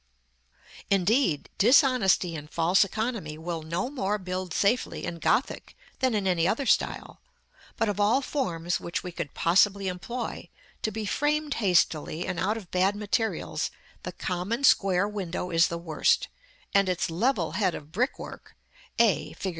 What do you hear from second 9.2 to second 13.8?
possibly employ, to be framed hastily and out of bad materials,